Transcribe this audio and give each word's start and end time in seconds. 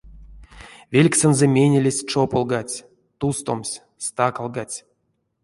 Велькссэнзэ 0.93 1.47
менелесь 1.55 2.05
чополгадсь, 2.09 2.83
тустомсь, 3.19 3.81
стакалгадсь. 4.05 4.79